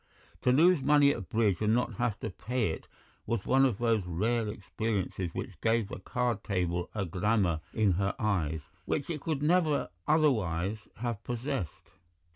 To 0.41 0.51
lose 0.51 0.81
money 0.81 1.11
at 1.11 1.29
bridge 1.29 1.61
and 1.61 1.75
not 1.75 1.89
to 1.91 1.95
have 1.97 2.19
to 2.21 2.31
pay 2.31 2.69
it 2.71 2.87
was 3.27 3.45
one 3.45 3.65
of 3.65 3.77
those 3.77 4.03
rare 4.07 4.47
experiences 4.47 5.29
which 5.35 5.61
gave 5.61 5.89
the 5.89 5.99
card 5.99 6.43
table 6.43 6.89
a 6.95 7.05
glamour 7.05 7.59
in 7.71 7.91
her 7.91 8.15
eyes 8.17 8.61
which 8.85 9.11
it 9.11 9.21
could 9.21 9.43
never 9.43 9.89
otherwise 10.07 10.87
have 10.95 11.23
possessed. 11.23 11.91